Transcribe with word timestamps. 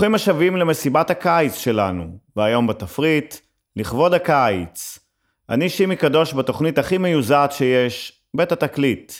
ברוכים 0.00 0.14
השבים 0.14 0.56
למסיבת 0.56 1.10
הקיץ 1.10 1.56
שלנו, 1.56 2.18
והיום 2.36 2.66
בתפריט, 2.66 3.34
לכבוד 3.76 4.14
הקיץ. 4.14 4.98
אני 5.48 5.68
שימי 5.68 5.96
קדוש 5.96 6.34
בתוכנית 6.34 6.78
הכי 6.78 6.98
מיוזעת 6.98 7.52
שיש, 7.52 8.12
בית 8.34 8.52
התקליט. 8.52 9.12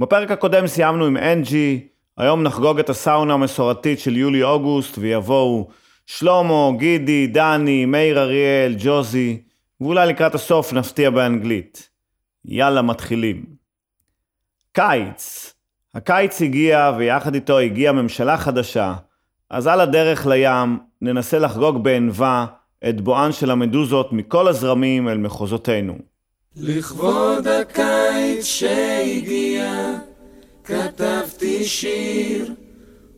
בפרק 0.00 0.30
הקודם 0.30 0.66
סיימנו 0.66 1.06
עם 1.06 1.16
אנג'י, 1.16 1.88
היום 2.16 2.42
נחגוג 2.42 2.78
את 2.78 2.90
הסאונה 2.90 3.34
המסורתית 3.34 4.00
של 4.00 4.16
יולי-אוגוסט, 4.16 4.98
ויבואו 4.98 5.68
שלמה, 6.06 6.70
גידי, 6.78 7.26
דני, 7.26 7.84
מאיר 7.84 8.20
אריאל, 8.20 8.74
ג'וזי, 8.78 9.42
ואולי 9.80 10.08
לקראת 10.08 10.34
הסוף 10.34 10.72
נפתיע 10.72 11.10
באנגלית. 11.10 11.88
יאללה, 12.44 12.82
מתחילים. 12.82 13.44
קיץ. 14.72 15.54
הקיץ 15.94 16.42
הגיע, 16.42 16.92
ויחד 16.98 17.34
איתו 17.34 17.58
הגיעה 17.58 17.92
ממשלה 17.92 18.38
חדשה, 18.38 18.94
אז 19.54 19.66
על 19.66 19.80
הדרך 19.80 20.26
לים 20.26 20.78
ננסה 21.02 21.38
לחגוג 21.38 21.84
בענווה 21.84 22.46
את 22.88 23.00
בואן 23.00 23.32
של 23.32 23.50
המדוזות 23.50 24.12
מכל 24.12 24.48
הזרמים 24.48 25.08
אל 25.08 25.18
מחוזותינו. 25.18 25.94
לכבוד 26.56 27.48
הקיץ 27.48 28.44
שהגיע, 28.44 29.72
כתבתי 30.64 31.64
שיר. 31.64 32.54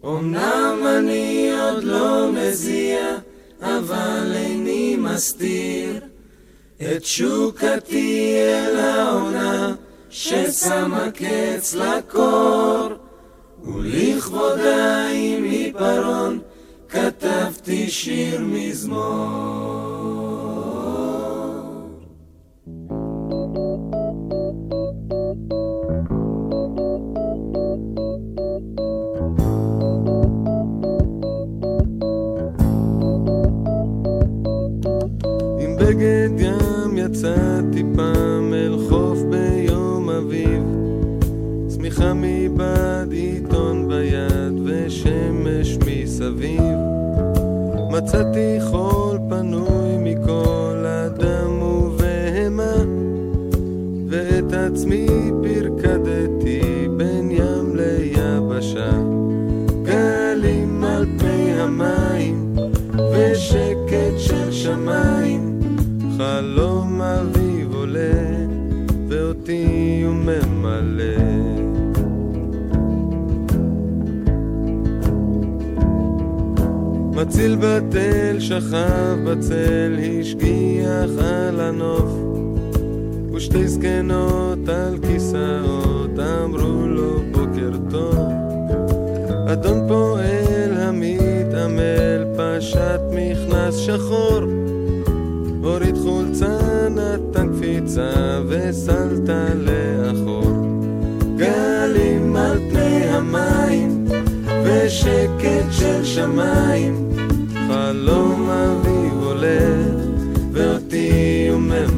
אמנם 0.04 0.78
אני 0.98 1.50
עוד 1.60 1.84
לא 1.84 2.32
מזיע, 2.32 3.16
אבל 3.62 4.32
איני 4.34 4.96
מסתיר 4.96 6.00
את 6.82 7.04
שוקתי 7.04 8.36
אל 8.38 8.76
העונה, 8.76 9.74
ששמה 10.10 11.10
קץ 11.10 11.74
לקור. 11.74 13.05
ולכבודה 13.66 15.08
עם 15.12 15.44
עיפרון 15.44 16.38
כתבתי 16.88 17.90
שיר 17.90 18.40
מזמור. 18.44 20.05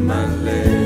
הוא 0.08 0.14
ממלא. 0.16 0.77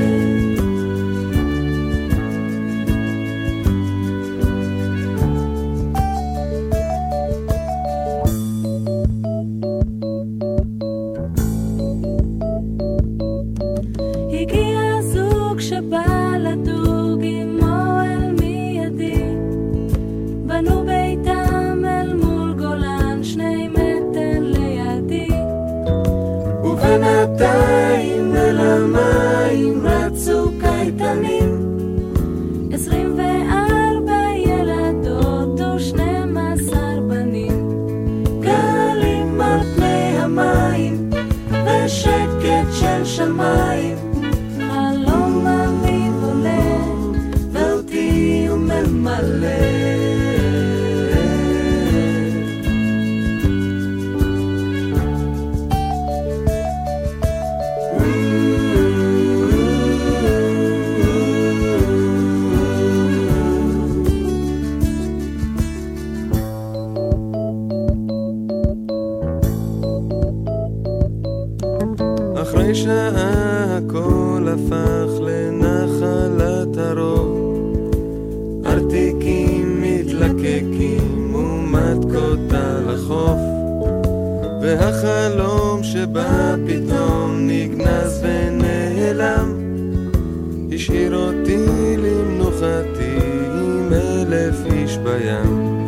השאיר 90.75 91.15
אותי 91.15 91.57
למנוחתי 91.97 93.17
עם 93.59 93.93
אלף 93.93 94.55
איש 94.73 94.97
בים. 94.97 95.79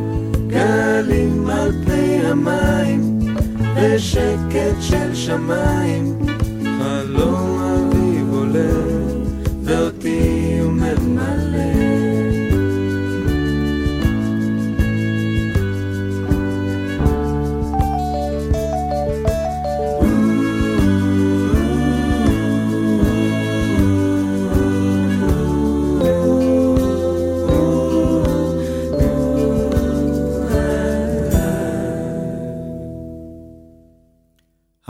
גלים 0.48 1.48
על 1.50 1.72
פני 1.86 2.20
המים 2.26 3.20
ושקט 3.76 4.82
של 4.82 5.16
שמיים. 5.16 6.20
חלום 6.80 7.55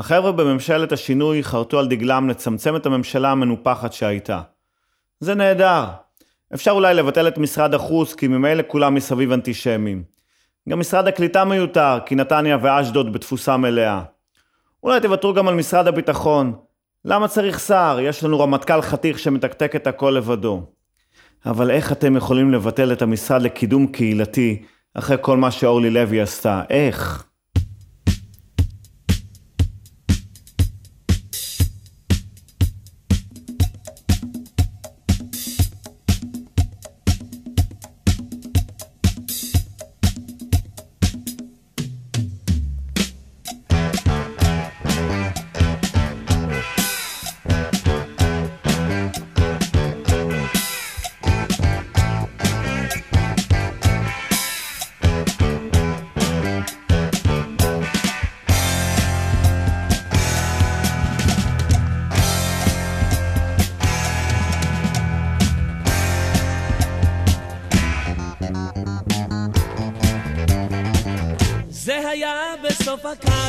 החבר'ה 0.06 0.32
בממשלת 0.32 0.92
השינוי 0.92 1.44
חרטו 1.44 1.80
על 1.80 1.88
דגלם 1.88 2.30
לצמצם 2.30 2.76
את 2.76 2.86
הממשלה 2.86 3.32
המנופחת 3.32 3.94
שהייתה. 3.94 4.42
זה 5.20 5.36
נהדר. 5.36 5.84
אפשר 6.54 6.72
אולי 6.72 6.94
לבטל 6.94 7.28
את 7.28 7.38
משרד 7.38 7.74
החוץ, 7.74 8.14
כי 8.14 8.28
ממילא 8.28 8.64
כולם 8.68 8.96
מסביב 8.96 9.32
אנטישמים. 9.32 10.04
גם 10.70 10.80
משרד 10.80 11.08
הקליטה 11.08 11.46
מיותר, 11.46 11.98
כי 12.06 12.16
נתניה 12.16 12.58
ואשדוד 12.62 13.14
בתפוסה 13.14 13.58
מלאה. 13.58 14.04
אולי 14.84 15.00
תוותרו 15.00 15.34
גם 15.34 15.48
על 15.48 15.56
משרד 15.56 15.88
הביטחון. 15.88 16.54
למה 17.06 17.28
צריך 17.28 17.60
שר? 17.60 17.98
יש 18.02 18.24
לנו 18.24 18.40
רמטכ"ל 18.40 18.82
חתיך 18.82 19.20
שמתקתק 19.20 19.76
את 19.76 19.88
הכל 19.88 20.14
לבדו. 20.18 20.64
אבל 21.46 21.72
איך 21.72 21.92
אתם 21.92 22.16
יכולים 22.16 22.52
לבטל 22.52 22.92
את 22.94 23.02
המשרד 23.02 23.42
לקידום 23.42 23.88
קהילתי 23.88 24.64
אחרי 24.94 25.18
כל 25.22 25.38
מה 25.38 25.52
שאורלי 25.52 25.90
לוי 25.90 26.22
עשתה? 26.22 26.62
איך? 26.70 27.26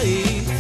בסוף 0.05 0.56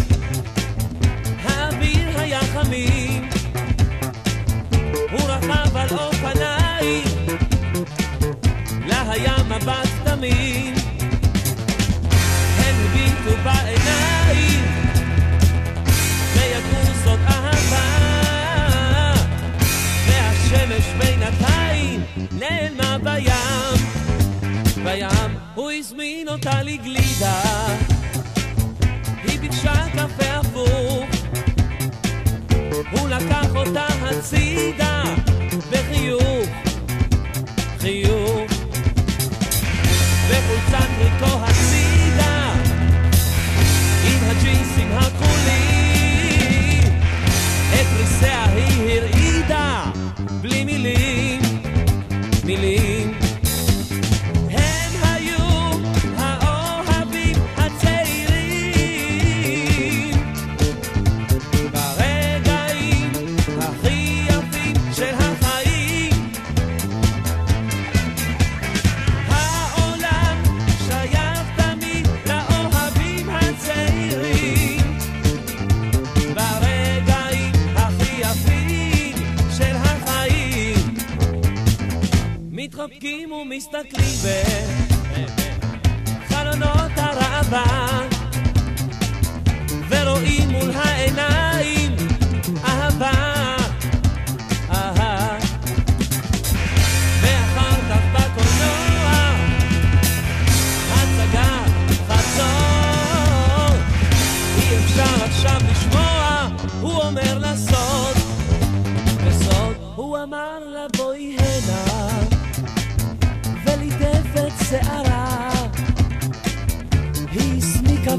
homens 83.56 83.70
da 83.70 84.85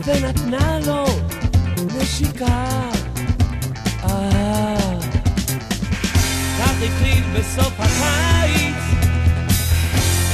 ונתנה 0.08 0.80
לו 0.86 1.06
נשיקה. 1.98 2.90
אה. 4.04 4.76
כך 6.60 6.74
התחיל 6.84 7.24
בסוף 7.34 7.74
הקיץ 7.80 8.84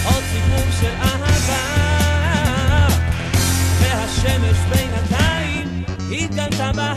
עוד 0.06 0.24
סיפור 0.34 0.72
של 0.82 0.92
אהבה. 1.02 1.84
והשמש 3.82 4.58
בינתיים 4.70 5.84
התגלתה 6.12 6.72
בהר 6.76 6.93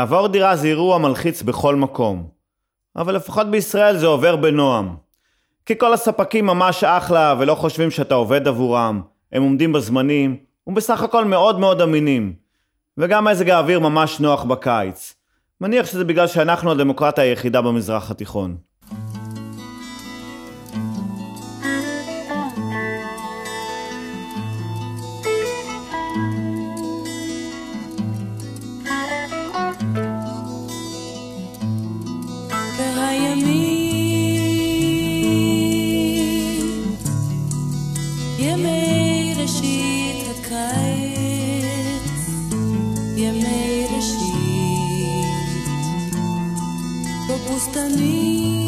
לעבור 0.00 0.28
דירה 0.28 0.56
זה 0.56 0.66
אירוע 0.66 0.98
מלחיץ 0.98 1.42
בכל 1.42 1.76
מקום. 1.76 2.28
אבל 2.96 3.14
לפחות 3.14 3.46
בישראל 3.50 3.96
זה 3.96 4.06
עובר 4.06 4.36
בנועם. 4.36 4.96
כי 5.66 5.78
כל 5.78 5.92
הספקים 5.92 6.46
ממש 6.46 6.84
אחלה 6.84 7.34
ולא 7.38 7.54
חושבים 7.54 7.90
שאתה 7.90 8.14
עובד 8.14 8.48
עבורם, 8.48 9.02
הם 9.32 9.42
עומדים 9.42 9.72
בזמנים, 9.72 10.36
ובסך 10.66 11.02
הכל 11.02 11.24
מאוד 11.24 11.58
מאוד 11.58 11.80
אמינים. 11.80 12.32
וגם 12.98 13.24
מזג 13.24 13.50
האוויר 13.50 13.80
ממש 13.80 14.20
נוח 14.20 14.44
בקיץ. 14.44 15.14
מניח 15.60 15.86
שזה 15.86 16.04
בגלל 16.04 16.26
שאנחנו 16.26 16.70
הדמוקרטיה 16.70 17.24
היחידה 17.24 17.60
במזרח 17.62 18.10
התיכון. 18.10 18.56
gusta 47.50 47.84
a 47.84 47.88
mí. 47.88 48.59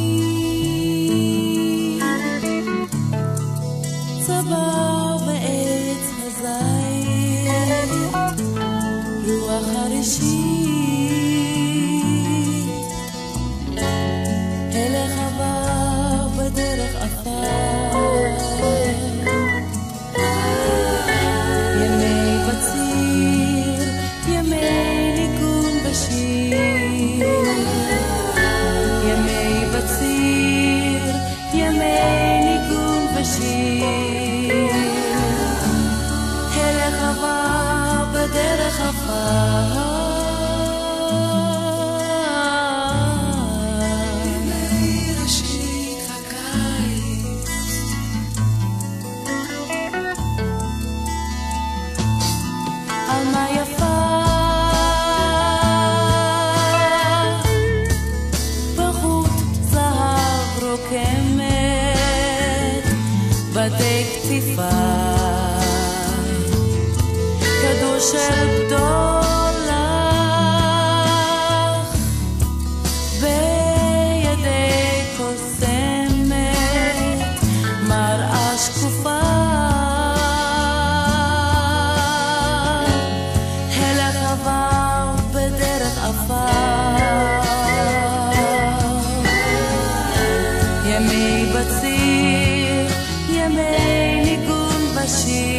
ניגון 94.23 94.81
בשיר 94.95 95.50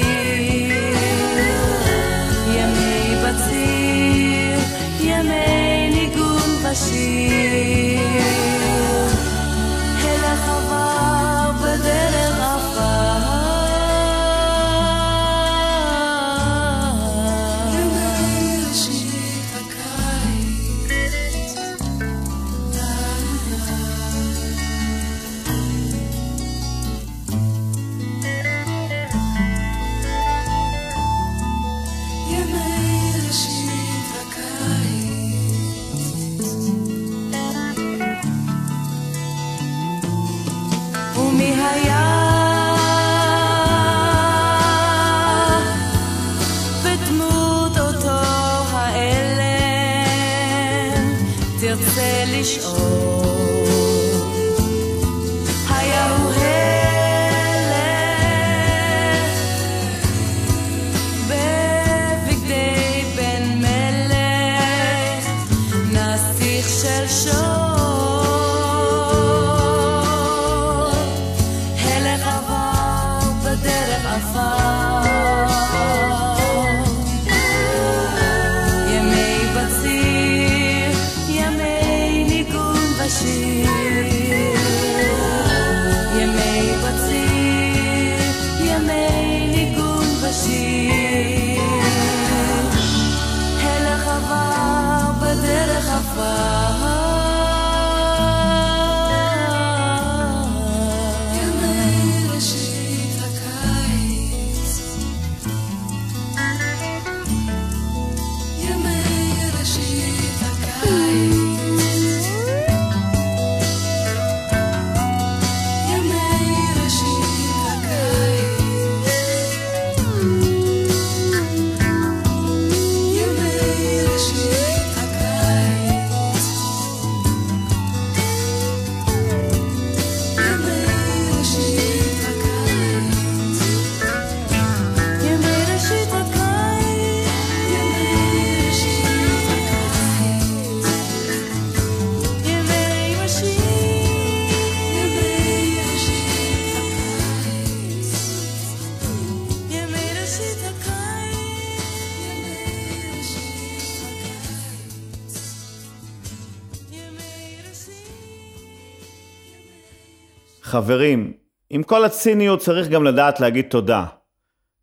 חברים, 160.73 161.33
עם 161.69 161.83
כל 161.83 162.05
הציניות 162.05 162.59
צריך 162.59 162.87
גם 162.87 163.03
לדעת 163.03 163.39
להגיד 163.39 163.65
תודה. 163.69 164.05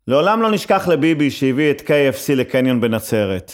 לעולם 0.07 0.41
לא 0.41 0.51
נשכח 0.51 0.87
לביבי 0.87 1.31
שהביא 1.31 1.71
את 1.71 1.81
KFC 1.81 2.35
לקניון 2.35 2.81
בנצרת. 2.81 3.53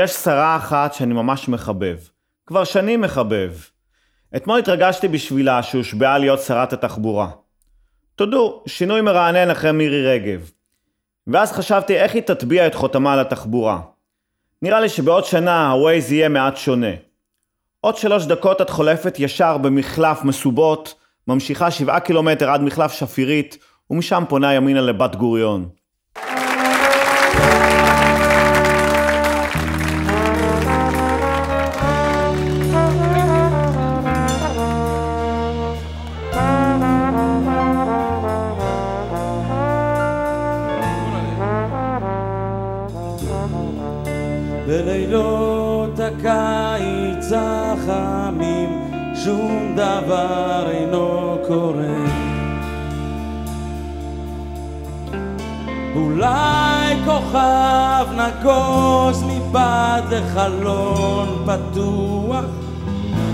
יש 0.00 0.10
שרה 0.10 0.56
אחת 0.56 0.94
שאני 0.94 1.14
ממש 1.14 1.48
מחבב. 1.48 1.96
כבר 2.46 2.64
שנים 2.64 3.00
מחבב. 3.00 3.52
אתמול 4.36 4.58
התרגשתי 4.58 5.08
בשבילה 5.08 5.62
שהושבעה 5.62 6.18
להיות 6.18 6.40
שרת 6.40 6.72
התחבורה. 6.72 7.28
תודו, 8.14 8.62
שינוי 8.66 9.00
מרענן 9.00 9.50
אחרי 9.50 9.72
מירי 9.72 10.06
רגב. 10.06 10.50
ואז 11.26 11.52
חשבתי 11.52 11.96
איך 11.96 12.14
היא 12.14 12.22
תטביע 12.22 12.66
את 12.66 12.74
חותמה 12.74 13.12
על 13.12 13.20
התחבורה. 13.20 13.80
נראה 14.62 14.80
לי 14.80 14.88
שבעוד 14.88 15.24
שנה 15.24 15.56
ה-Waze 15.56 16.12
יהיה 16.12 16.28
מעט 16.28 16.56
שונה. 16.56 16.92
עוד 17.80 17.96
שלוש 17.96 18.26
דקות 18.26 18.60
את 18.60 18.70
חולפת 18.70 19.14
ישר 19.18 19.58
במחלף 19.58 20.24
מסובות, 20.24 20.94
ממשיכה 21.28 21.70
שבעה 21.70 22.00
קילומטר 22.00 22.50
עד 22.50 22.62
מחלף 22.62 22.92
שפירית, 22.92 23.58
ומשם 23.90 24.24
פונה 24.28 24.54
ימינה 24.54 24.80
לבת 24.80 25.16
גוריון. 25.16 25.68
בלילות 45.00 46.00
הקיץ 46.00 47.32
החמים 47.36 48.90
שום 49.14 49.72
דבר 49.74 50.66
אינו 50.70 51.38
קורה. 51.46 52.30
אולי 55.94 56.96
כוכב 57.04 58.06
נגוז 58.16 59.22
מבעד 59.22 60.04
לחלון 60.14 61.44
פתוח 61.46 62.44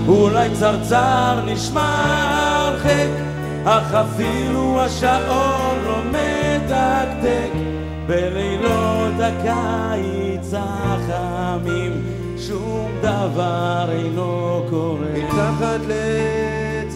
אולי 0.07 0.49
צרצר 0.53 1.39
נשמע 1.45 1.95
הרחק 2.05 3.09
אך 3.65 3.93
אפילו 3.93 4.81
השעון 4.81 5.77
לא 5.85 5.97
מדקדק 6.11 7.76
בלילות 8.07 9.13
הקיץ 9.19 10.53
החמים 10.53 11.91
שום 12.37 12.91
דבר 13.01 13.85
אינו 13.91 14.63
קורה. 14.69 15.07
מתחת 15.13 15.79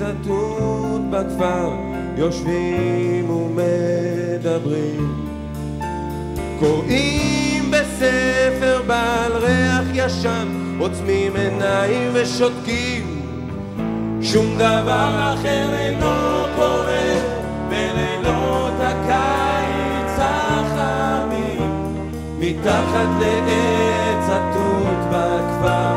התות 0.02 1.02
בכפר 1.10 1.70
יושבים 2.18 3.30
ומדברים. 3.30 5.16
קוראים 6.60 7.72
בספר 7.72 8.82
בעל 8.88 9.32
ריח 9.32 9.86
ישן 9.94 10.78
עוצמים 10.80 11.36
עיניים 11.36 12.12
ושותקים. 12.14 13.22
שום 14.22 14.56
דבר 14.56 15.34
אחר 15.34 15.74
אינו 15.74 16.46
קורה 16.56 17.21
מתחת 22.62 23.08
לעץ 23.20 24.30
התות 24.30 24.98
בכפר 25.10 25.96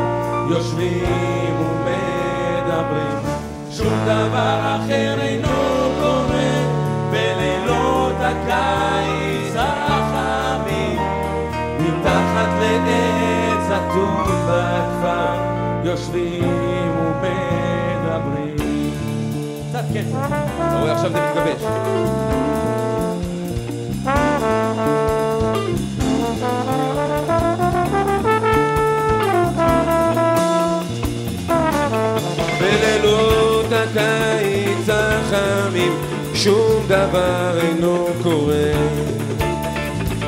יושבים 0.49 1.55
ומדברים. 1.59 3.17
שום 3.71 3.93
דבר 4.05 4.75
אחר 4.75 5.21
אינו 5.21 5.47
קורה 6.01 6.53
בלילות 7.11 8.15
הקיץ 8.19 9.55
החמים 9.55 10.99
מתחת 11.79 12.49
לעץ 12.59 13.71
התות 13.71 14.35
בכפר 14.47 15.35
יושבים 15.83 16.91
ומדברים. 16.97 18.55
קצת 19.69 19.85
כסף 19.93 20.17
אתה 20.57 20.79
רואה 20.81 20.91
עכשיו 20.91 21.11
זה 21.11 21.19
מתגבש. 21.21 21.61
שום 36.35 36.83
דבר 36.87 37.59
אינו 37.61 38.07
קורה. 38.23 38.71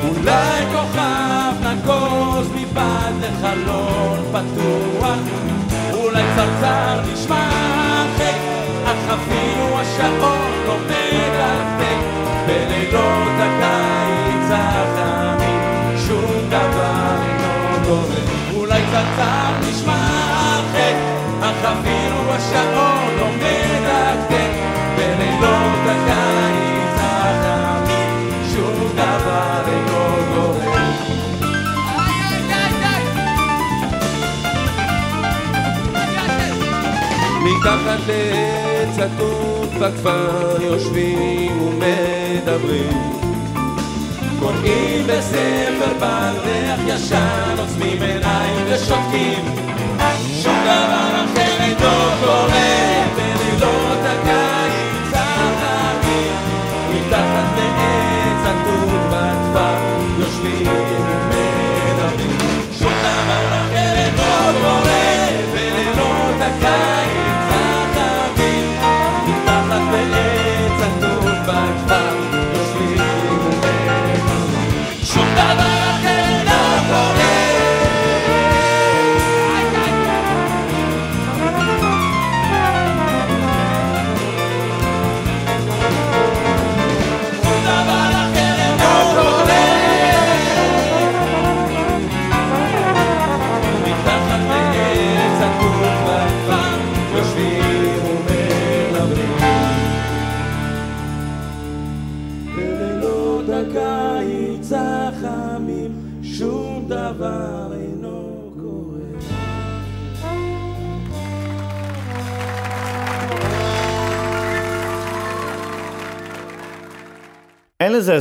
אולי 0.08 0.64
כוכב 0.72 1.52
נגוז 1.62 2.48
מבעד 2.54 3.14
לחלון 3.20 4.18
פתוח 4.32 5.18
אולי 5.92 6.22
צרצר 6.36 7.00
נשמע 7.12 7.48
הרחק 7.50 8.38
אך 8.84 9.14
אפילו 9.14 9.78
השעון 9.80 10.52
לא 10.66 10.76
מדקדק 10.86 11.98
בלילות 12.46 13.32
הקיץ 13.38 14.50
החמים 14.50 15.60
שום 16.06 16.48
דבר 16.48 17.16
אינו 17.22 17.84
קורה. 17.86 18.20
אולי 18.54 18.82
צרצר 18.92 19.68
נשמע 19.70 19.94
הרחק 19.94 20.94
אך 21.42 21.64
אפילו 21.64 22.32
השעון 22.32 22.97
מתחת 37.68 37.98
לעץ 38.08 38.98
התות 38.98 39.68
בכפר 39.80 40.62
יושבים 40.62 41.62
ומדברים. 41.62 43.02
קוראים 44.40 45.06
בספר 45.06 45.92
בעל 46.00 46.36
ריח 46.36 46.80
ישן 46.86 47.56
עוצמים 47.58 48.02
עיניים 48.02 48.66
ושותקים. 48.70 49.44
שום 50.42 50.56
דבר 50.62 51.24
אחר 51.24 51.64
אינו 51.64 52.16
קורה 52.24 53.17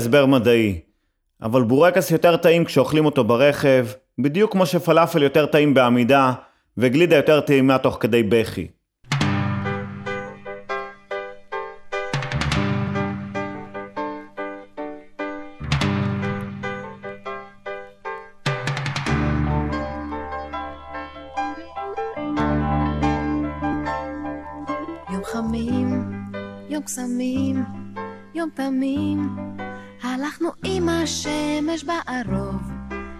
הסבר 0.08 0.26
מדעי, 0.26 0.80
אבל 1.41 1.62
בורקס 1.63 2.12
יותר 2.12 2.38
טעים 2.38 2.65
כשאוכלים 2.65 3.06
אותו 3.06 3.24
ברכב, 3.24 3.88
בדיוק 4.20 4.52
כמו 4.52 4.65
שפלאפל 4.65 5.24
יותר 5.24 5.46
טעים 5.46 5.74
בעמידה, 5.74 6.34
וגלידה 6.78 7.15
יותר 7.15 7.39
טעימה 7.41 7.78
תוך 7.78 7.98
כדי 8.00 8.24
בכי. 8.24 8.67
יום 25.12 25.24
חמים, 25.24 26.04
יום 26.70 26.84
קסמים, 26.84 27.63
יום 28.36 28.50
תמים, 28.56 29.30
הלכנו 30.03 30.49
עם 30.63 30.89
השמש 30.89 31.83
בערוב, 31.83 32.62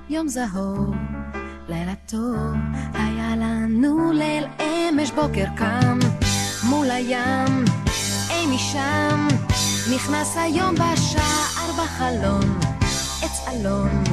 יום 0.09 0.27
זהוב, 0.27 0.95
לילה 1.69 1.93
טוב, 2.09 2.55
היה 2.93 3.35
לנו 3.35 4.11
ליל 4.11 4.45
אמש 4.59 5.11
בוקר 5.11 5.45
קם, 5.55 5.99
מול 6.63 6.91
הים, 6.91 7.65
אי 8.29 8.55
משם, 8.55 9.27
נכנס 9.95 10.37
היום 10.37 10.75
בשער 10.75 11.71
בחלון, 11.83 12.59
עץ 13.23 13.47
אלון 13.47 14.03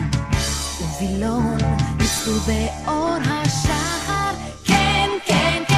ווילון, 1.01 1.59
ניצלו 1.99 2.35
באור 2.47 3.17
השחר, 3.27 4.35
כן, 4.65 5.11
כן, 5.27 5.63
כן, 5.69 5.74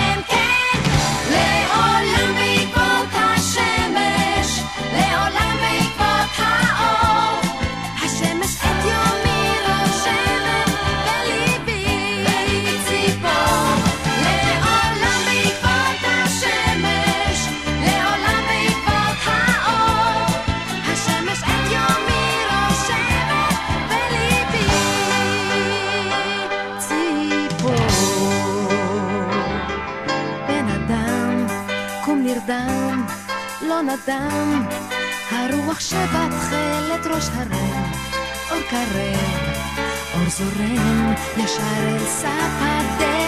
נדם, 34.04 34.68
הרוח 35.30 35.80
שבתכלת 35.80 37.06
ראש 37.06 37.24
הרם, 37.34 37.92
אור 38.50 38.60
קרב, 38.70 39.40
אור 40.14 40.28
זורם, 40.28 41.14
ישר 41.36 41.62
אל 41.88 42.06
סף 42.06 42.28
הדלת, 42.60 43.25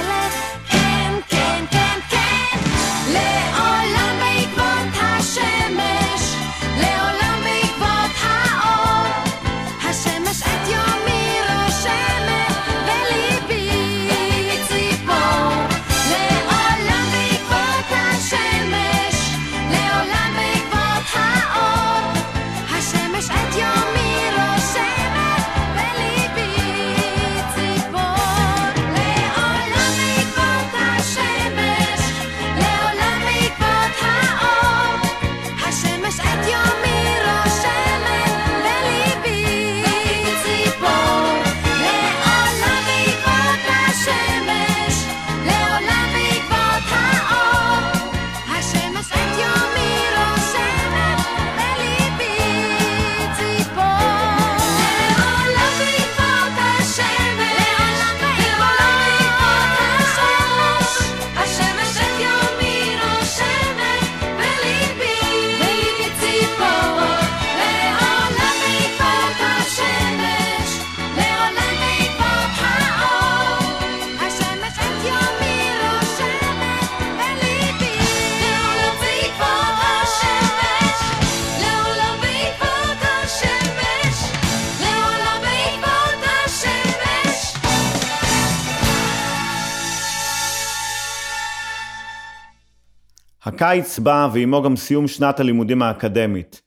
הקיץ 93.59 93.99
בא 93.99 94.29
ועימו 94.33 94.63
גם 94.63 94.77
סיום 94.77 95.09
שנת 95.09 95.41
הלימודים 95.41 95.83
האקדמית. 95.83 96.61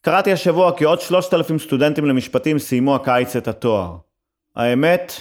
קראתי 0.00 0.32
השבוע 0.32 0.76
כי 0.76 0.84
עוד 0.84 1.00
3,000 1.00 1.58
סטודנטים 1.58 2.04
למשפטים 2.04 2.58
סיימו 2.58 2.94
הקיץ 2.94 3.36
את 3.36 3.48
התואר. 3.48 3.96
האמת, 4.56 5.12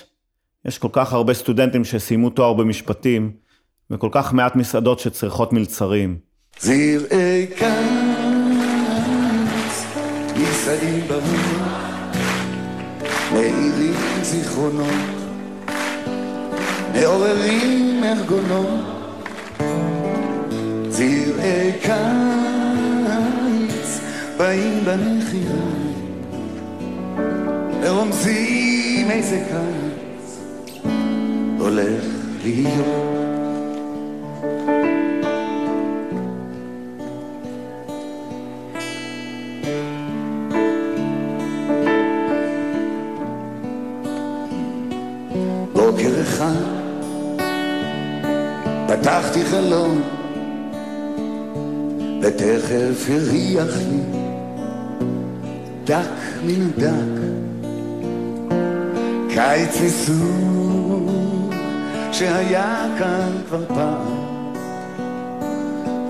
יש 0.65 0.77
כל 0.77 0.87
כך 0.91 1.13
הרבה 1.13 1.33
סטודנטים 1.33 1.85
שסיימו 1.85 2.29
תואר 2.29 2.53
במשפטים, 2.53 3.31
וכל 3.91 4.09
כך 4.11 4.33
מעט 4.33 4.55
מסעדות 4.55 4.99
שצריכות 4.99 5.53
מלצרים. 5.53 6.17
זרעי 6.59 7.47
קיץ, 7.47 8.27
ברוח, 11.07 12.13
מאירים 13.33 13.93
זיכרונות, 14.21 14.87
מעוררים 16.93 18.03
ארגונות. 18.03 18.92
זרעי 20.93 21.71
קיץ, 21.81 21.99
באים 24.37 24.79
בנחירה, 24.85 25.65
ורומזים 27.81 29.11
איזה 29.11 29.45
קיץ 29.49 30.39
הולך 31.57 32.03
להיות. 32.43 33.22
ותכף 52.73 53.09
הריח 53.09 53.77
לי 53.89 54.19
דק 55.83 55.95
מן 56.45 56.67
הדק. 56.77 57.21
קיץ 59.33 59.81
מסוג 59.85 61.53
שהיה 62.11 62.85
כאן 62.99 63.31
כבר 63.47 63.65
פעם. 63.67 64.23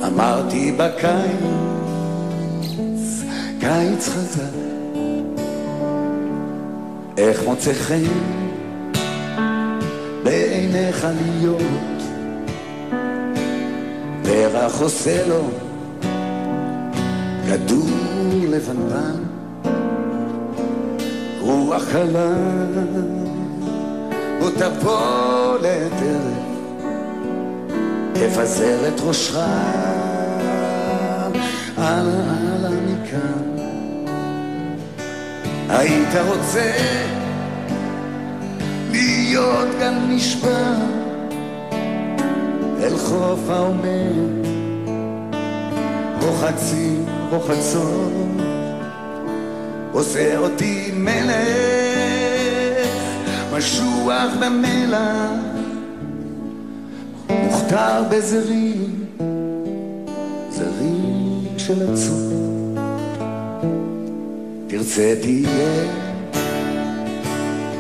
אמרתי 0.08 0.72
בקיץ 0.72 1.44
קיץ 3.60 4.10
חזק. 4.10 4.44
איך 7.18 7.44
מוצא 7.46 7.74
חן 7.74 8.04
בעיניך 10.24 11.08
להיות? 11.16 11.62
פרח 14.24 14.82
עושה 14.82 15.28
לו 15.28 15.50
כדור 17.54 17.90
לבנבן 18.50 19.24
רוח 21.42 21.84
קלה 21.92 22.34
בוא 24.40 24.50
תבוא 24.50 25.58
לטרף 25.58 26.44
תפזר 28.14 28.88
את 28.88 29.02
ראשך 29.02 29.38
הלאה 31.78 32.24
הלאה 32.56 32.70
מכאן. 32.70 33.64
היית 35.70 36.16
רוצה 36.28 36.72
להיות 38.92 39.68
כאן 39.80 40.08
נשבע 40.10 40.74
אל 42.84 42.98
חוף 42.98 43.50
העומד 43.50 44.44
רוחצים 47.34 47.80
רוחצות 47.80 48.12
עושה 49.92 50.38
אותי 50.38 50.92
מלך 50.98 52.88
משוח 53.58 54.34
במלח 54.42 55.00
מוכתר 57.30 58.04
בזרים 58.12 59.06
זרים 60.50 61.46
של 61.58 61.94
עצות 61.94 62.34
תרצה 64.68 65.16
תהיה 65.22 65.86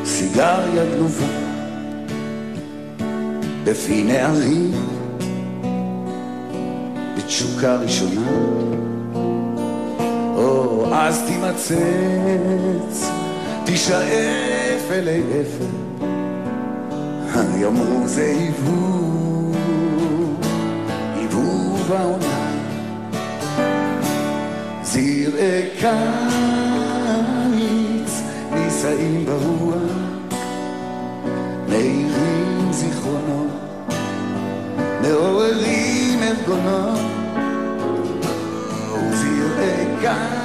סיגריה 0.05 0.85
גנובה 0.95 1.25
בפי 3.63 4.03
נערים 4.03 4.71
בתשוקה 7.17 7.75
ראשונה 7.75 8.31
אז 10.95 11.23
תימצץ 11.27 13.09
תישאף 13.65 14.91
אלי 14.91 15.21
אפר. 15.41 15.65
יאמרו 17.57 18.07
זה 18.07 18.33
עיבוב 18.39 19.55
עיבוב 21.15 21.91
העונה 21.91 22.51
זרעי 24.83 25.69
קיץ 25.79 25.91
נישאים 28.51 29.25
ברוח 29.25 29.81
מאירים 31.69 32.71
זיכרונות 32.71 33.47
מעוררים 35.01 36.23
ארגונות. 36.23 36.99
זרעי 39.11 39.85
קיץ 40.01 40.42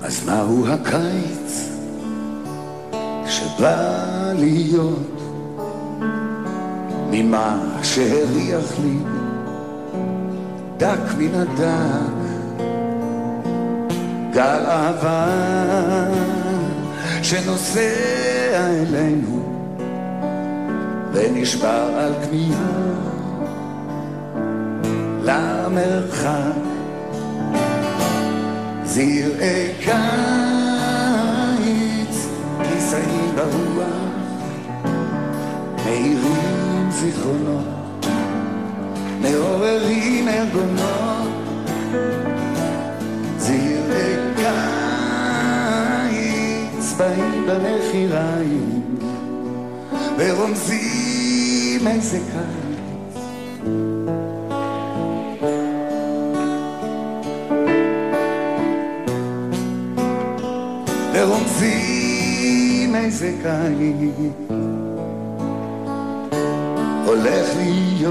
אז 0.02 0.26
מהו 0.26 0.66
הקיץ 0.66 1.70
שבא 3.26 4.32
להיות 4.34 5.21
ממה 7.12 7.58
שהריח 7.82 8.78
לי 8.84 8.98
דק 10.76 11.14
מן 11.18 11.34
הדק 11.34 12.22
גל 14.32 14.64
אהבה 14.66 15.26
שנוסע 17.22 17.80
אלינו 18.56 19.42
ונשבר 21.12 21.90
על 21.96 22.12
כמיהה 22.24 22.92
למרחק. 25.22 26.72
זרעי 28.84 29.72
קיץ, 29.80 29.94
נישאים 32.58 33.32
ברוח, 33.36 33.86
מאירים 35.84 36.51
זיכרונות, 37.02 38.06
מעוררים 39.20 40.28
ארגונות. 40.28 41.28
זרעי 43.38 44.16
קיץ, 46.76 46.92
באים 46.96 47.46
בנחיריים, 47.46 48.82
ורומזים 50.18 51.86
איזה 51.86 52.18
קיץ. 52.18 53.16
ורומזים 61.12 62.94
איזה 62.94 63.32
קיץ 63.42 64.81
בטקס 68.02 68.10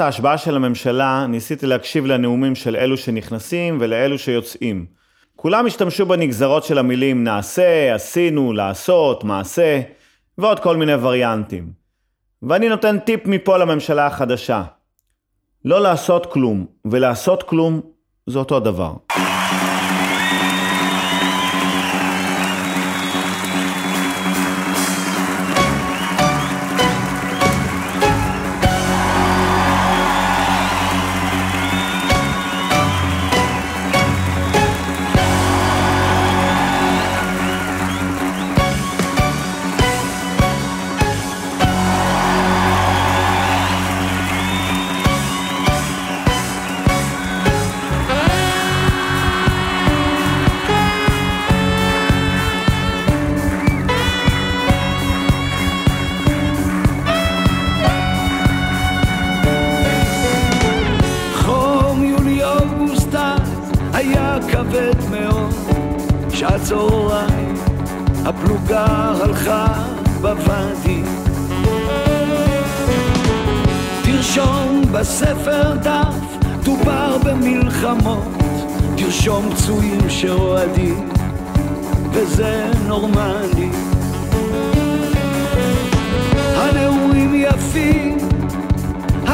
ההשבעה 0.00 0.38
של 0.38 0.56
הממשלה 0.56 1.26
ניסיתי 1.28 1.66
להקשיב 1.66 2.06
לנאומים 2.06 2.54
של 2.54 2.76
אלו 2.76 2.96
שנכנסים 2.96 3.78
ולאלו 3.80 4.18
שיוצאים. 4.18 4.86
כולם 5.36 5.66
השתמשו 5.66 6.06
בנגזרות 6.06 6.64
של 6.64 6.78
המילים 6.78 7.24
נעשה, 7.24 7.94
עשינו, 7.94 8.52
לעשות, 8.52 9.24
מעשה, 9.24 9.80
ועוד 10.38 10.60
כל 10.60 10.76
מיני 10.76 10.94
וריאנטים. 10.94 11.72
ואני 12.42 12.68
נותן 12.68 12.98
טיפ 12.98 13.26
מפה 13.26 13.56
לממשלה 13.56 14.06
החדשה. 14.06 14.62
לא 15.64 15.82
לעשות 15.82 16.32
כלום, 16.32 16.66
ולעשות 16.84 17.42
כלום 17.42 17.80
זה 18.26 18.38
אותו 18.38 18.60
דבר. 18.60 18.92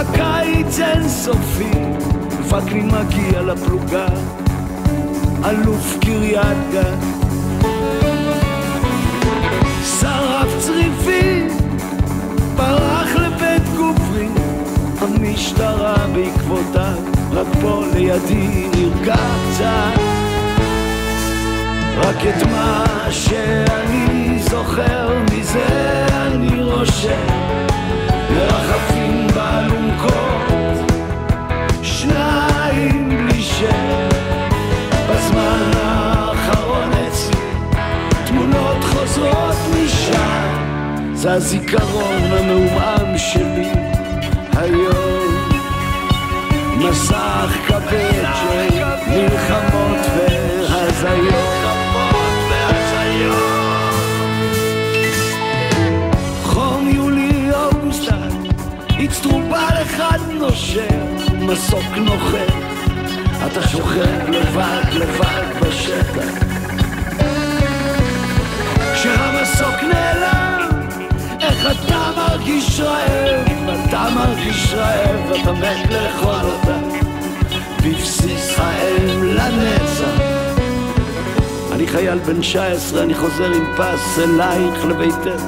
הקיץ 0.00 0.80
אינסופי, 0.80 1.70
וקנין 2.48 2.88
מגיע 2.88 3.42
לפלוגה, 3.42 4.06
אלוף 5.44 5.96
קריית 6.00 6.58
גת. 6.72 7.04
שרף 10.00 10.48
צריפים, 10.58 11.48
ברח 12.56 13.16
לבית 13.16 13.68
גוברין, 13.76 14.34
המשטרה 15.00 16.06
בעקבותיו, 16.14 16.98
רק 17.32 17.46
פה 17.60 17.84
לידי 17.94 18.68
נרגע 18.76 19.16
קצת. 19.16 20.00
רק 21.96 22.16
את 22.28 22.46
מה 22.46 22.84
שאני 23.10 24.38
זוכר 24.38 25.18
מזה 25.32 26.06
אני 26.10 26.62
רושם 26.62 27.69
שניים 33.60 34.08
בלי 34.08 34.08
שם. 34.08 34.08
בזמן 35.10 35.70
האחרון 35.76 36.90
אצלי, 36.92 37.40
תמונות 38.26 38.84
חוזרות 38.84 39.56
משם. 39.74 41.14
זה 41.14 41.32
הזיכרון 41.32 42.22
המעומעם 42.22 43.18
שלי 43.18 43.72
היום. 44.56 45.50
מסך 46.78 47.56
כבד 47.68 48.24
של 48.34 48.84
מלחמות 49.08 50.06
והזיות. 50.16 51.60
חום 56.44 56.88
יולי 56.88 57.50
אוגוסט 57.52 58.12
אצטרובל 59.04 59.74
אחד 59.82 60.18
נושר, 60.38 60.88
מסוק 61.40 61.96
נוחר, 61.96 62.46
אתה 63.52 63.68
שוכב 63.68 64.28
לבד 64.28 64.82
לבד 64.94 65.44
בשטח. 65.60 66.44
כשהמסוק 68.94 69.82
נעלם, 69.92 70.68
איך 71.40 71.66
אתה 71.66 72.10
מרגיש 72.16 72.80
רעב, 72.80 73.68
אתה 73.88 74.08
מרגיש 74.14 74.74
רעב, 74.74 75.32
אתה 75.42 75.52
מת 75.52 75.90
לאכול 75.90 76.50
אותה, 76.50 76.78
בבסיס 77.84 78.58
האם 78.58 79.24
לנצח. 79.24 80.22
אני 81.72 81.86
חייל 81.86 82.18
בן 82.18 82.40
19, 82.40 83.02
אני 83.02 83.14
חוזר 83.14 83.52
עם 83.52 83.64
פס 83.76 84.18
אלייך 84.18 84.84
לביתך. 84.84 85.42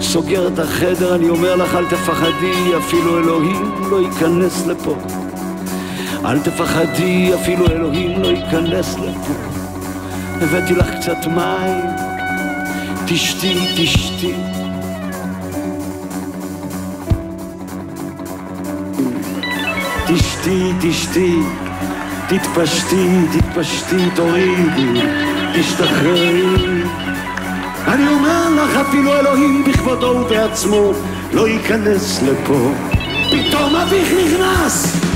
סוגר 0.00 0.48
את 0.48 0.58
החדר, 0.58 1.14
אני 1.14 1.28
אומר 1.28 1.56
לך 1.56 1.74
אל 1.74 1.84
תפחדי, 1.84 2.76
אפילו 2.78 3.18
אלוהים 3.18 3.74
לא 3.90 4.00
ייכנס 4.00 4.66
לפה. 4.66 4.94
אל 6.24 6.38
תפחדי, 6.38 7.34
אפילו 7.34 7.66
אלוהים 7.66 8.22
לא 8.22 8.26
ייכנס 8.26 8.94
לפה. 8.94 9.34
הבאתי 10.40 10.74
לך 10.74 10.86
קצת 11.00 11.26
מים, 11.26 11.84
תשתי, 13.06 13.54
תשתי. 13.76 14.34
תשתי, 20.06 20.72
תשתי, 20.80 21.36
תתפשטי, 22.28 23.08
תתפשטי, 23.32 24.10
תורידי, 24.14 25.00
תשתחררי. 25.54 26.82
אני 27.86 28.08
אומר 28.08 28.48
לך, 28.50 28.76
אפילו 28.88 29.18
אלוהים 29.18 29.64
בכבודו 29.64 30.06
ובעצמו 30.06 30.92
לא 31.32 31.48
ייכנס 31.48 32.22
לפה. 32.22 32.72
פתאום 33.30 33.76
אביך 33.76 34.08
נכנס! 34.12 35.07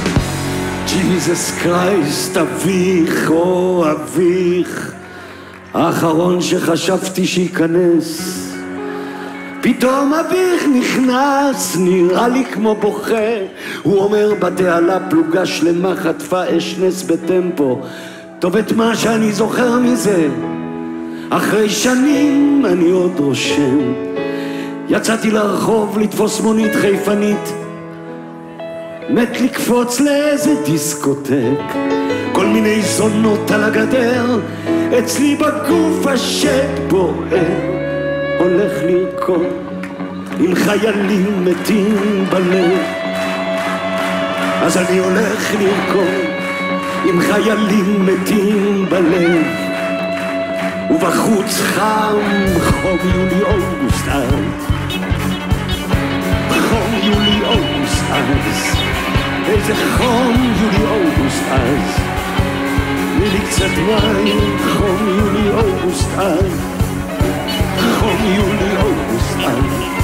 ג'יזוס 0.92 1.52
קרייסט, 1.62 2.36
אביך, 2.36 3.30
או 3.30 3.84
אביך, 3.90 4.92
האחרון 5.74 6.40
שחשבתי 6.40 7.26
שייכנס. 7.26 8.38
פתאום 9.60 10.14
אביך 10.14 10.66
נכנס, 10.74 11.76
נראה 11.80 12.28
לי 12.28 12.44
כמו 12.44 12.74
בוכה. 12.74 13.34
הוא 13.82 13.98
אומר 13.98 14.32
בתעלה 14.38 14.98
פלוגה 15.10 15.46
שלמה 15.46 15.96
חטפה 15.96 16.56
אש 16.56 16.76
נס 16.78 17.02
בטמפו. 17.02 17.80
טוב 18.38 18.56
את 18.56 18.72
מה 18.72 18.96
שאני 18.96 19.32
זוכר 19.32 19.78
מזה, 19.78 20.28
אחרי 21.30 21.68
שנים 21.68 22.62
אני 22.66 22.90
עוד 22.90 23.12
רושם. 23.18 23.78
יצאתי 24.88 25.30
לרחוב 25.30 25.98
לתפוס 25.98 26.40
מונית 26.40 26.74
חיפנית, 26.74 27.61
מת 29.12 29.40
לקפוץ 29.40 30.00
לאיזה 30.00 30.54
דיסקוטק. 30.64 31.74
כל 32.32 32.46
מיני 32.46 32.82
זונות 32.82 33.50
על 33.50 33.64
הגדר, 33.64 34.40
אצלי 34.98 35.36
בגוף 35.36 36.06
השד 36.06 36.88
בוער. 36.88 37.18
הולך 38.38 38.72
לרקוד 38.82 39.46
עם 40.40 40.54
חיילים 40.54 41.44
מתים 41.44 42.24
בלב. 42.30 42.78
אז 44.62 44.76
אני 44.76 44.98
הולך 44.98 45.54
לרקוד 45.60 46.24
עם 47.04 47.20
חיילים 47.20 48.06
מתים 48.06 48.86
בלב. 48.90 49.42
ובחוץ 50.90 51.60
חם, 51.60 52.18
חום 52.60 52.98
יולי 53.14 53.42
אוגוסט 53.42 54.08
אז. 54.08 54.24
חום 56.48 56.94
יולי 57.02 57.40
אוגוסט 57.44 58.04
אז. 58.10 59.01
איזה 59.46 59.74
חום 59.96 60.54
יולי 60.60 60.84
אוגוסט 60.86 61.42
אז. 61.50 62.00
תני 63.16 63.30
לי 63.30 63.40
קצת 63.40 63.70
מים, 63.76 64.58
חום 64.78 65.08
יולי 65.18 65.50
אוגוסט 65.50 66.08
אז. 66.18 66.60
חום 68.00 68.16
יולי 68.24 68.76
אוגוסט 68.76 69.36
אז. 69.46 70.01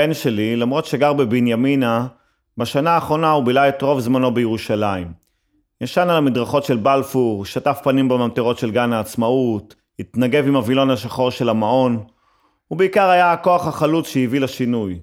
הבן 0.00 0.14
שלי, 0.14 0.56
למרות 0.56 0.86
שגר 0.86 1.12
בבנימינה, 1.12 2.06
בשנה 2.58 2.90
האחרונה 2.90 3.30
הוא 3.30 3.44
בילה 3.44 3.68
את 3.68 3.82
רוב 3.82 4.00
זמנו 4.00 4.34
בירושלים. 4.34 5.12
ישן 5.80 6.00
על 6.10 6.16
המדרכות 6.16 6.64
של 6.64 6.76
בלפור, 6.76 7.44
שטף 7.44 7.80
פנים 7.84 8.08
בממטרות 8.08 8.58
של 8.58 8.70
גן 8.70 8.92
העצמאות, 8.92 9.74
התנגב 9.98 10.46
עם 10.46 10.56
הווילון 10.56 10.90
השחור 10.90 11.30
של 11.30 11.48
המעון, 11.48 12.04
ובעיקר 12.70 13.08
היה 13.08 13.32
הכוח 13.32 13.66
החלוץ 13.66 14.08
שהביא 14.08 14.40
לשינוי. 14.40 15.00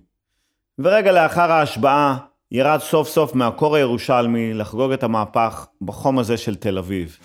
ורגע 0.79 1.11
לאחר 1.11 1.51
ההשבעה, 1.51 2.17
ירד 2.51 2.79
סוף 2.79 3.07
סוף 3.07 3.35
מהקור 3.35 3.75
הירושלמי 3.75 4.53
לחגוג 4.53 4.91
את 4.91 5.03
המהפך 5.03 5.67
בחום 5.81 6.19
הזה 6.19 6.37
של 6.37 6.55
תל 6.55 6.77
אביב. 6.77 7.17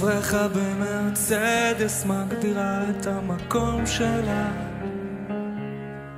פרחה 0.00 0.48
במרצדס 0.48 2.04
מגדירה 2.06 2.82
את 2.90 3.06
המקום 3.06 3.86
שלה. 3.86 4.50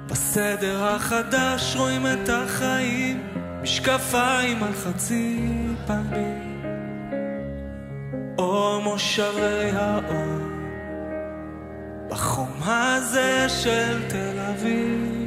בסדר 0.06 0.84
החדש 0.84 1.76
רואים 1.76 2.06
את 2.06 2.28
החיים 2.28 3.22
משקפיים 3.62 4.62
על 4.62 4.72
חצי 4.72 5.40
פנים. 5.86 6.62
או 8.38 8.80
מושבי 8.84 9.70
האור 9.72 10.38
בחום 12.08 12.52
הזה 12.64 13.48
של 13.48 14.08
תל 14.08 14.38
אביב. 14.50 15.22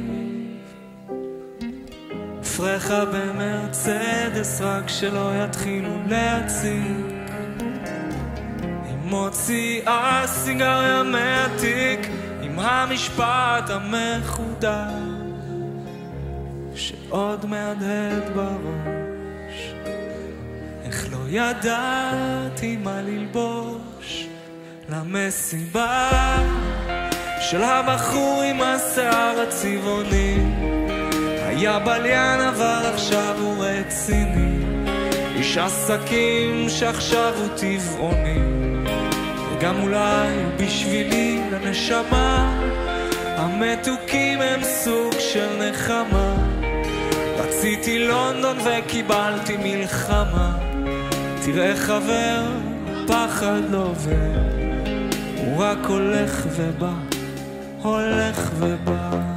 פרחה 2.56 3.04
במרצדס 3.04 4.60
רק 4.60 4.88
שלא 4.88 5.30
יתחילו 5.44 5.90
להציג 6.08 7.15
מוציאה 9.06 10.22
סיגריה 10.26 11.02
מהתיק 11.02 12.00
עם 12.42 12.58
המשפט 12.58 13.70
המחודש 13.70 14.76
שעוד 16.74 17.46
מהדהד 17.46 18.34
בראש. 18.34 19.74
איך 20.84 21.06
לא 21.12 21.18
ידעתי 21.28 22.76
מה 22.76 23.02
ללבוש 23.02 24.26
למסיבה 24.88 26.10
של 27.40 27.62
הבחור 27.62 28.42
עם 28.42 28.60
השיער 28.62 29.40
הצבעוני. 29.40 30.38
היה 31.42 31.78
בליין 31.78 32.40
אבל 32.40 32.82
עכשיו 32.94 33.36
הוא 33.40 33.64
רציני. 33.64 34.56
איש 35.34 35.58
עסקים 35.58 36.68
שעכשיו 36.68 37.32
הוא 37.36 37.48
טבעוני 37.56 38.65
וגם 39.58 39.82
אולי 39.82 40.44
בשבילי 40.56 41.40
לנשמה. 41.50 42.60
המתוקים 43.22 44.40
הם 44.40 44.64
סוג 44.64 45.12
של 45.18 45.48
נחמה. 45.58 46.34
רציתי 47.38 47.98
לונדון 47.98 48.56
וקיבלתי 48.64 49.56
מלחמה. 49.56 50.58
תראה 51.44 51.76
חבר, 51.76 52.42
פחד 53.06 53.60
לא 53.70 53.78
עובר. 53.78 54.12
הוא 55.36 55.62
רק 55.62 55.78
הולך 55.86 56.46
ובא, 56.56 56.92
הולך 57.82 58.50
ובא 58.58 59.35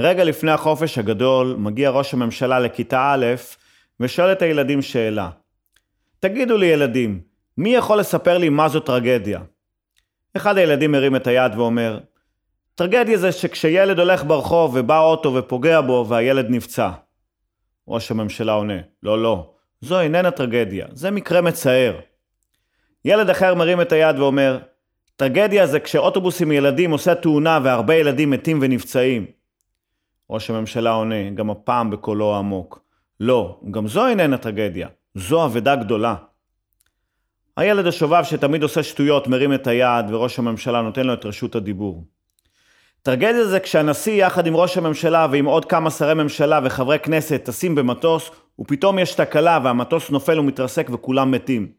רגע 0.00 0.24
לפני 0.24 0.50
החופש 0.50 0.98
הגדול, 0.98 1.56
מגיע 1.58 1.90
ראש 1.90 2.14
הממשלה 2.14 2.58
לכיתה 2.58 3.12
א' 3.14 3.26
ושואל 4.00 4.32
את 4.32 4.42
הילדים 4.42 4.82
שאלה. 4.82 5.30
תגידו 6.20 6.56
לי 6.56 6.66
ילדים, 6.66 7.20
מי 7.58 7.74
יכול 7.74 7.98
לספר 7.98 8.38
לי 8.38 8.48
מה 8.48 8.68
זו 8.68 8.80
טרגדיה? 8.80 9.40
אחד 10.36 10.58
הילדים 10.58 10.92
מרים 10.92 11.16
את 11.16 11.26
היד 11.26 11.52
ואומר, 11.56 11.98
טרגדיה 12.74 13.18
זה 13.18 13.32
שכשילד 13.32 13.98
הולך 13.98 14.24
ברחוב 14.24 14.74
ובא 14.74 15.00
אוטו 15.00 15.34
ופוגע 15.34 15.80
בו 15.80 16.06
והילד 16.08 16.46
נפצע. 16.48 16.90
ראש 17.88 18.10
הממשלה 18.10 18.52
עונה, 18.52 18.78
לא, 19.02 19.22
לא, 19.22 19.50
זו 19.80 20.00
איננה 20.00 20.30
טרגדיה, 20.30 20.86
זה 20.92 21.10
מקרה 21.10 21.40
מצער. 21.40 22.00
ילד 23.04 23.30
אחר 23.30 23.54
מרים 23.54 23.80
את 23.80 23.92
היד 23.92 24.18
ואומר, 24.18 24.58
טרגדיה 25.16 25.66
זה 25.66 25.80
כשאוטובוס 25.80 26.42
עם 26.42 26.52
ילדים 26.52 26.90
עושה 26.90 27.14
תאונה 27.14 27.58
והרבה 27.64 27.94
ילדים 27.94 28.30
מתים 28.30 28.58
ונפצעים. 28.62 29.39
ראש 30.30 30.50
הממשלה 30.50 30.90
עונה, 30.90 31.30
גם 31.30 31.50
הפעם 31.50 31.90
בקולו 31.90 32.34
העמוק, 32.34 32.80
לא, 33.20 33.60
גם 33.70 33.88
זו 33.88 34.06
איננה 34.06 34.38
טרגדיה, 34.38 34.88
זו 35.14 35.44
אבדה 35.44 35.76
גדולה. 35.76 36.14
הילד 37.56 37.86
השובב 37.86 38.24
שתמיד 38.24 38.62
עושה 38.62 38.82
שטויות 38.82 39.28
מרים 39.28 39.54
את 39.54 39.66
היד 39.66 40.04
וראש 40.10 40.38
הממשלה 40.38 40.82
נותן 40.82 41.06
לו 41.06 41.14
את 41.14 41.24
רשות 41.24 41.54
הדיבור. 41.54 42.04
טרגדיה 43.02 43.44
זה 43.44 43.60
כשהנשיא 43.60 44.26
יחד 44.26 44.46
עם 44.46 44.56
ראש 44.56 44.76
הממשלה 44.76 45.26
ועם 45.30 45.44
עוד 45.44 45.64
כמה 45.64 45.90
שרי 45.90 46.14
ממשלה 46.14 46.60
וחברי 46.64 46.98
כנסת 46.98 47.40
טסים 47.44 47.74
במטוס 47.74 48.30
ופתאום 48.58 48.98
יש 48.98 49.14
תקלה 49.14 49.58
והמטוס 49.64 50.10
נופל 50.10 50.38
ומתרסק 50.38 50.88
וכולם 50.92 51.30
מתים. 51.30 51.72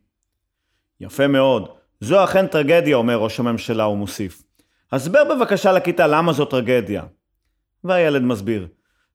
יפה 0.99 1.27
מאוד. 1.27 1.69
זו 1.99 2.23
אכן 2.23 2.47
טרגדיה, 2.47 2.95
אומר 2.95 3.15
ראש 3.15 3.39
הממשלה 3.39 3.87
ומוסיף. 3.87 4.43
הסבר 4.91 5.23
בבקשה 5.23 5.71
לכיתה 5.71 6.07
למה 6.07 6.33
זו 6.33 6.45
טרגדיה. 6.45 7.03
והילד 7.83 8.21
מסביר. 8.21 8.67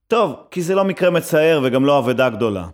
טוב, 0.07 0.35
כי 0.51 0.61
זה 0.61 0.75
לא 0.75 0.83
מקרה 0.85 1.09
מצער 1.09 1.61
וגם 1.63 1.85
לא 1.85 1.99
אבדה 1.99 2.29
גדולה. 2.29 2.67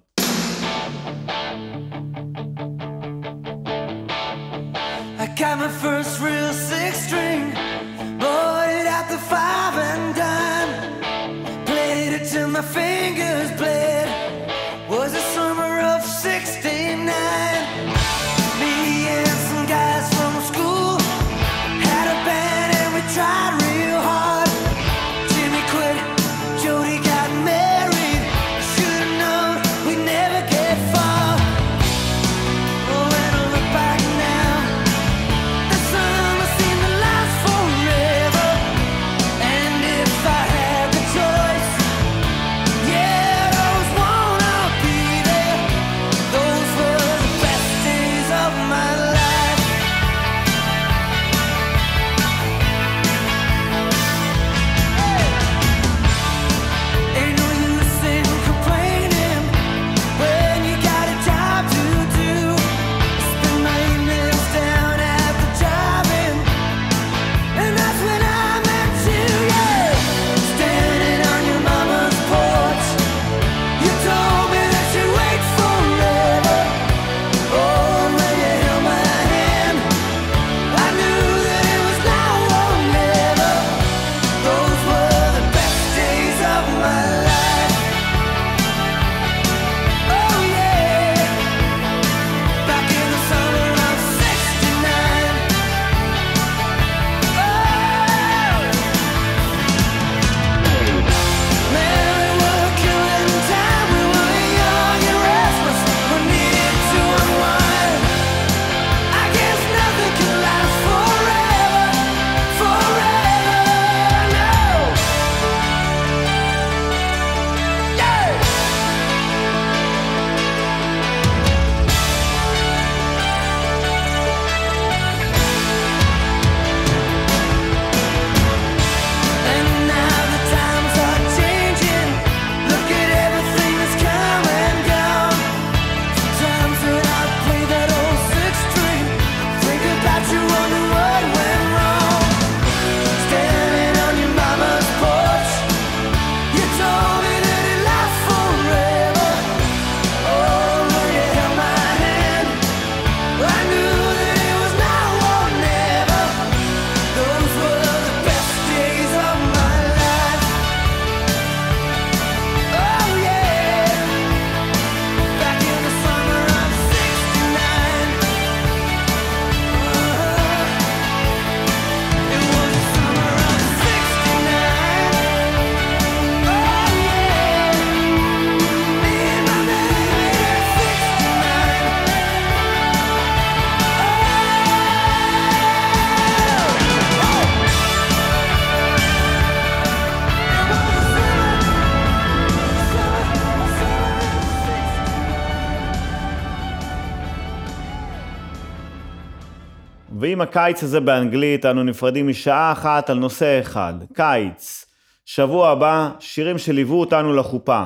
ועם 200.19 200.41
הקיץ 200.41 200.83
הזה 200.83 200.99
באנגלית 200.99 201.65
אנו 201.65 201.83
נפרדים 201.83 202.27
משעה 202.27 202.71
אחת 202.71 203.09
על 203.09 203.17
נושא 203.17 203.59
אחד, 203.59 203.93
קיץ. 204.13 204.85
שבוע 205.25 205.69
הבא, 205.69 206.09
שירים 206.19 206.57
שליוו 206.57 206.99
אותנו 206.99 207.33
לחופה. 207.33 207.83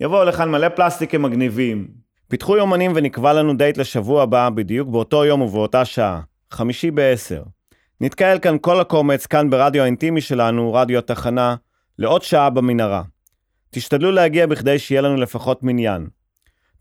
יבואו 0.00 0.24
לכאן 0.24 0.50
מלא 0.50 0.68
פלסטיקים 0.68 1.22
מגניבים. 1.22 1.86
פיתחו 2.28 2.56
יומנים 2.56 2.92
ונקבע 2.94 3.32
לנו 3.32 3.56
דייט 3.56 3.78
לשבוע 3.78 4.22
הבא, 4.22 4.50
בדיוק 4.50 4.88
באותו 4.88 5.24
יום 5.24 5.42
ובאותה 5.42 5.84
שעה. 5.84 6.20
חמישי 6.50 6.90
בעשר. 6.90 7.42
נתקהל 8.00 8.38
כאן 8.38 8.56
כל 8.60 8.80
הקומץ, 8.80 9.26
כאן 9.26 9.50
ברדיו 9.50 9.82
האינטימי 9.82 10.20
שלנו, 10.20 10.74
רדיו 10.74 10.98
התחנה, 10.98 11.56
לעוד 11.98 12.22
שעה 12.22 12.50
במנהרה. 12.50 13.02
תשתדלו 13.70 14.10
להגיע 14.10 14.46
בכדי 14.46 14.78
שיהיה 14.78 15.00
לנו 15.00 15.16
לפחות 15.16 15.62
מניין. 15.62 16.06